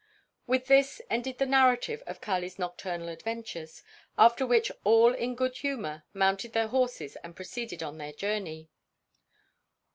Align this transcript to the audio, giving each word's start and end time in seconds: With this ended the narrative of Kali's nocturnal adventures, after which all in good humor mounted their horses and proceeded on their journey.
With 0.47 0.65
this 0.65 0.99
ended 1.11 1.37
the 1.37 1.45
narrative 1.45 2.01
of 2.07 2.21
Kali's 2.21 2.57
nocturnal 2.57 3.07
adventures, 3.09 3.83
after 4.17 4.47
which 4.47 4.71
all 4.83 5.13
in 5.13 5.35
good 5.35 5.57
humor 5.57 6.05
mounted 6.11 6.53
their 6.53 6.69
horses 6.69 7.17
and 7.17 7.35
proceeded 7.35 7.83
on 7.83 7.99
their 7.99 8.11
journey. 8.13 8.71